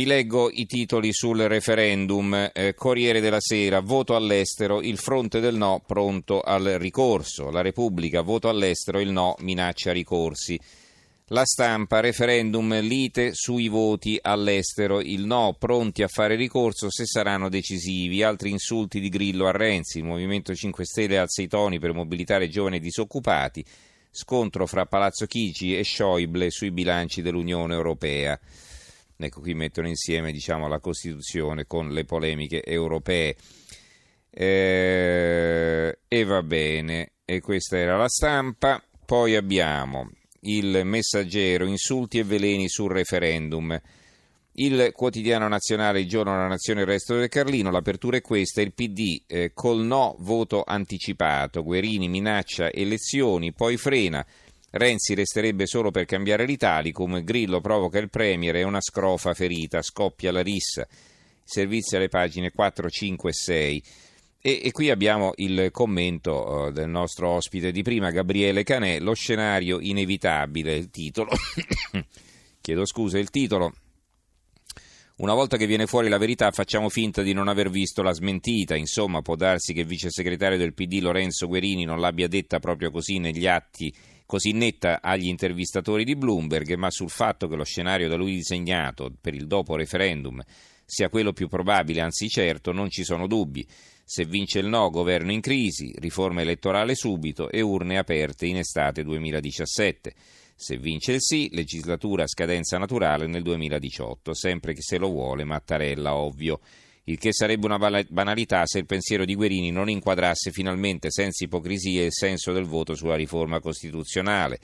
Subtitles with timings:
[0.00, 2.48] Vi leggo i titoli sul referendum.
[2.54, 7.50] Eh, Corriere della Sera, voto all'estero, il fronte del no pronto al ricorso.
[7.50, 10.58] La Repubblica, voto all'estero, il no minaccia ricorsi.
[11.26, 17.50] La stampa, referendum, lite sui voti all'estero, il no pronti a fare ricorso se saranno
[17.50, 18.22] decisivi.
[18.22, 22.48] Altri insulti di Grillo a Renzi, il Movimento 5 Stelle alza i toni per mobilitare
[22.48, 23.62] giovani disoccupati.
[24.10, 28.40] Scontro fra Palazzo Chigi e Schäuble sui bilanci dell'Unione Europea.
[29.22, 33.36] Ecco, qui mettono insieme diciamo, la Costituzione con le polemiche europee.
[34.30, 38.82] Eh, e va bene, e questa era la stampa.
[39.04, 40.10] Poi abbiamo
[40.42, 43.78] il messaggero, insulti e veleni sul referendum.
[44.54, 48.72] Il quotidiano nazionale, il giorno della nazione, il resto del Carlino, l'apertura è questa, il
[48.72, 54.24] PD eh, col no voto anticipato, Guerini minaccia elezioni, poi frena,
[54.72, 60.30] Renzi resterebbe solo per cambiare l'Italicum, Grillo provoca il Premier e una scrofa ferita, scoppia
[60.30, 60.86] la rissa.
[61.42, 63.82] Servizi alle pagine 4, 5 e 6.
[64.42, 69.12] E, e qui abbiamo il commento uh, del nostro ospite di prima, Gabriele Canè, lo
[69.12, 71.30] scenario inevitabile, il titolo.
[72.60, 73.74] Chiedo scusa, il titolo.
[75.20, 78.74] Una volta che viene fuori la verità facciamo finta di non aver visto la smentita,
[78.74, 82.90] insomma può darsi che il vice segretario del PD Lorenzo Guerini non l'abbia detta proprio
[82.90, 88.08] così negli atti così netta agli intervistatori di Bloomberg, ma sul fatto che lo scenario
[88.08, 90.40] da lui disegnato per il dopo referendum
[90.86, 93.66] sia quello più probabile, anzi certo, non ci sono dubbi.
[94.02, 99.04] Se vince il no, governo in crisi, riforma elettorale subito e urne aperte in estate
[99.04, 100.14] 2017.
[100.62, 105.42] Se vince il sì, legislatura a scadenza naturale nel 2018, sempre che se lo vuole
[105.42, 106.60] Mattarella, ovvio.
[107.04, 112.04] Il che sarebbe una banalità se il pensiero di Guerini non inquadrasse finalmente senza ipocrisie
[112.04, 114.60] il senso del voto sulla riforma costituzionale,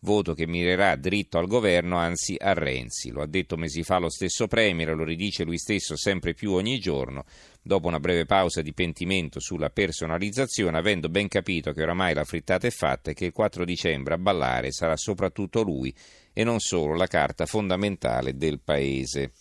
[0.00, 3.10] voto che mirerà dritto al governo, anzi a Renzi.
[3.10, 6.78] Lo ha detto mesi fa lo stesso Premier, lo ridice lui stesso sempre più ogni
[6.78, 7.24] giorno,
[7.62, 12.66] dopo una breve pausa di pentimento sulla personalizzazione, avendo ben capito che oramai la frittata
[12.66, 15.94] è fatta e che il 4 dicembre a ballare sarà soprattutto lui
[16.32, 19.32] e non solo la carta fondamentale del Paese.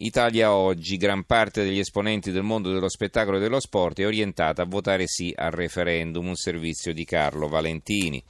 [0.00, 4.62] Italia Oggi, gran parte degli esponenti del mondo dello spettacolo e dello sport è orientata
[4.62, 8.22] a votare sì al referendum, un servizio di Carlo Valentini.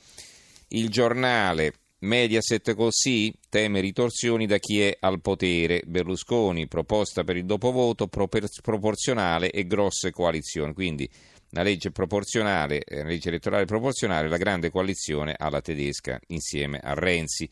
[0.68, 5.82] Il giornale Mediaset così teme ritorsioni da chi è al potere.
[5.84, 10.74] Berlusconi, proposta per il dopovoto proporzionale e grosse coalizioni.
[10.74, 11.10] Quindi
[11.50, 17.48] la legge proporzionale, la legge elettorale proporzionale, la grande coalizione alla tedesca insieme a Renzi.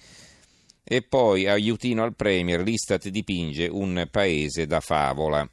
[0.84, 5.48] E poi aiutino al Premier, l'Istat dipinge un paese da favola.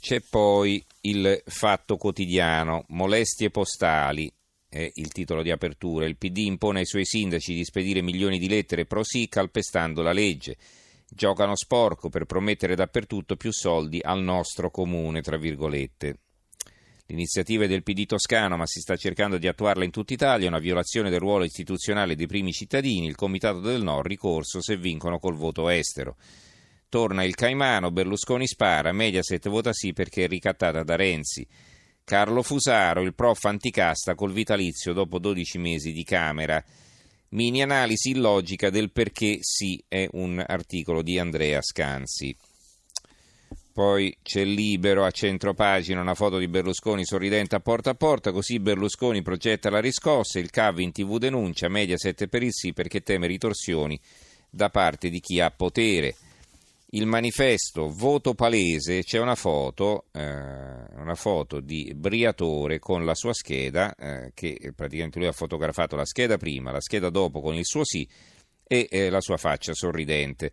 [0.00, 4.32] C'è poi il fatto quotidiano, molestie postali,
[4.68, 6.06] è il titolo di apertura.
[6.06, 10.12] Il PD impone ai suoi sindaci di spedire milioni di lettere pro sì calpestando la
[10.12, 10.56] legge.
[11.08, 16.18] Giocano sporco per promettere dappertutto più soldi al nostro comune, tra virgolette.
[17.06, 20.58] L'iniziativa è del PD toscano, ma si sta cercando di attuarla in tutta Italia, una
[20.58, 25.34] violazione del ruolo istituzionale dei primi cittadini, il Comitato del No, ricorso se vincono col
[25.34, 26.16] voto estero.
[26.90, 31.46] Torna il Caimano, Berlusconi spara, Mediaset vota sì perché è ricattata da Renzi.
[32.08, 36.64] Carlo Fusaro, il prof anticasta col vitalizio dopo 12 mesi di Camera.
[37.32, 42.34] Mini analisi illogica del perché sì è un articolo di Andrea Scanzi.
[43.74, 48.32] Poi c'è libero a centro pagina una foto di Berlusconi sorridente a porta a porta,
[48.32, 53.02] così Berlusconi progetta la riscossa, il CAV in tv denuncia, Mediaset per il sì perché
[53.02, 54.00] teme ritorsioni
[54.48, 56.16] da parte di chi ha potere.
[56.92, 63.34] Il manifesto voto palese, c'è una foto, eh, una foto di Briatore con la sua
[63.34, 67.66] scheda, eh, che praticamente lui ha fotografato la scheda prima, la scheda dopo con il
[67.66, 68.08] suo sì
[68.66, 70.50] e eh, la sua faccia sorridente.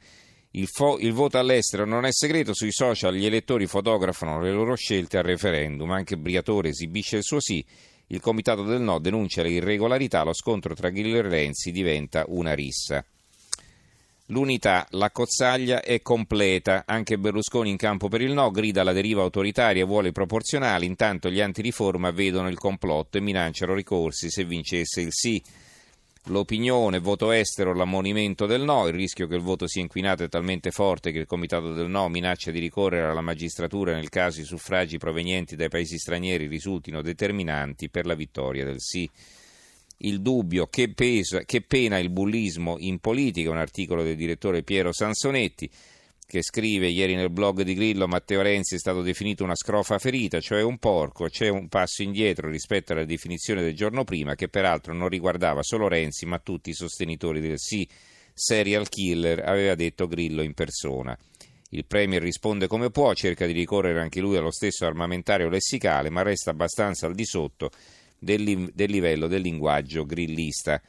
[0.52, 4.76] Il, fo- il, voto all'estero non è segreto, sui social gli elettori fotografano le loro
[4.76, 7.66] scelte al referendum, anche Briatore esibisce il suo sì,
[8.08, 12.54] il comitato del no denuncia le irregolarità, lo scontro tra Grillo e Renzi diventa una
[12.54, 13.06] rissa.
[14.30, 19.22] L'unità, la cozzaglia è completa, anche Berlusconi in campo per il no, grida la deriva
[19.22, 25.02] autoritaria e vuole proporzionali, intanto gli antiriforma vedono il complotto e minacciano ricorsi se vincesse
[25.02, 25.40] il sì.
[26.30, 30.72] L'opinione, voto estero, l'ammonimento del no, il rischio che il voto sia inquinato è talmente
[30.72, 34.98] forte che il comitato del no minaccia di ricorrere alla magistratura nel caso i suffragi
[34.98, 39.08] provenienti dai paesi stranieri risultino determinanti per la vittoria del sì.
[39.98, 44.92] Il dubbio che, pesa, che pena il bullismo in politica, un articolo del direttore Piero
[44.92, 45.70] Sansonetti,
[46.28, 50.40] che scrive ieri nel blog di Grillo Matteo Renzi è stato definito una scrofa ferita,
[50.40, 54.94] cioè un porco, c'è un passo indietro rispetto alla definizione del giorno prima che peraltro
[54.94, 57.88] non riguardava solo Renzi ma tutti i sostenitori del sì.
[58.34, 61.18] serial killer, aveva detto Grillo in persona.
[61.70, 66.22] Il Premier risponde come può, cerca di ricorrere anche lui allo stesso armamentario lessicale, ma
[66.22, 67.70] resta abbastanza al di sotto
[68.18, 70.82] del, del livello del linguaggio grillista.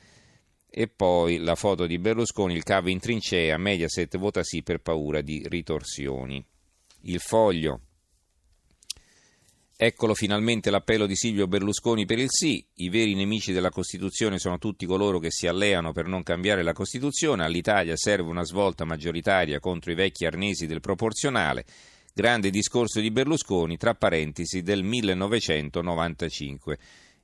[0.69, 5.23] E poi la foto di Berlusconi, il cavo in trincea, Mediaset vota sì per paura
[5.23, 6.45] di ritorsioni.
[7.03, 7.81] Il foglio.
[9.79, 12.67] Eccolo finalmente l'appello di Silvio Berlusconi per il sì.
[12.77, 16.73] I veri nemici della Costituzione sono tutti coloro che si alleano per non cambiare la
[16.73, 17.45] Costituzione.
[17.45, 21.67] All'Italia serve una svolta maggioritaria contro i vecchi arnesi del proporzionale.
[22.15, 26.79] Grande discorso di Berlusconi, tra parentesi, del 1995.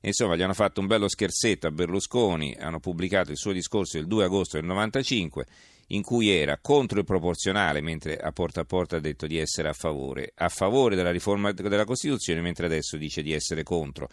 [0.05, 4.07] Insomma, gli hanno fatto un bello scherzetto a Berlusconi, hanno pubblicato il suo discorso il
[4.07, 5.45] 2 agosto del 95
[5.87, 9.69] in cui era contro il proporzionale, mentre a porta a porta ha detto di essere
[9.69, 14.09] a favore, a favore della riforma della Costituzione, mentre adesso dice di essere contro.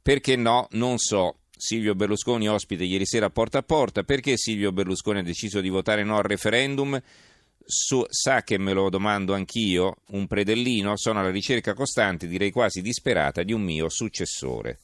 [0.00, 0.68] Perché no?
[0.72, 1.38] Non so.
[1.58, 5.68] Silvio Berlusconi ospite ieri sera a porta a porta, perché Silvio Berlusconi ha deciso di
[5.68, 7.00] votare no al referendum?
[7.64, 12.80] Su, sa che me lo domando anch'io, un predellino, sono alla ricerca costante, direi quasi
[12.80, 14.78] disperata, di un mio successore.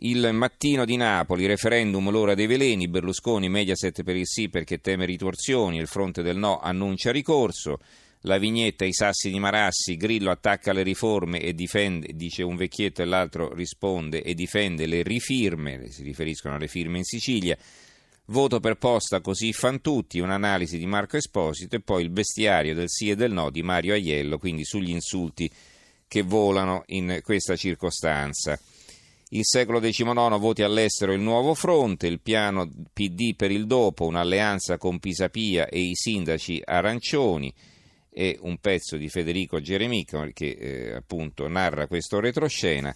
[0.00, 5.04] Il mattino di Napoli, referendum l'ora dei veleni, Berlusconi, Mediaset per il sì perché teme
[5.04, 7.80] ritorsioni, il fronte del no annuncia ricorso,
[8.20, 13.02] la vignetta I sassi di Marassi, Grillo attacca le riforme e difende, dice un vecchietto
[13.02, 17.58] e l'altro risponde e difende le rifirme, si riferiscono alle firme in Sicilia,
[18.26, 22.88] voto per posta così fan tutti, un'analisi di Marco Esposito e poi il bestiario del
[22.88, 25.50] sì e del no di Mario Aiello, quindi sugli insulti
[26.06, 28.56] che volano in questa circostanza.
[29.30, 34.78] Il secolo XIX voti all'estero il nuovo fronte, il piano PD per il dopo, un'alleanza
[34.78, 37.52] con Pisapia e i sindaci arancioni
[38.10, 42.94] e un pezzo di Federico Geremica che eh, appunto narra questo retroscena.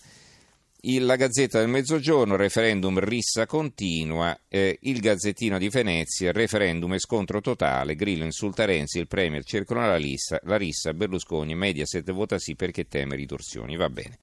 [0.84, 6.98] Il, la Gazzetta del Mezzogiorno, referendum rissa continua, eh, il Gazzettino di Venezia, referendum e
[6.98, 9.98] scontro totale, Grillo insulta Renzi, il Premier cercano la,
[10.44, 14.18] la rissa, Berlusconi, Mediaset vota sì perché teme ritorsioni, va bene.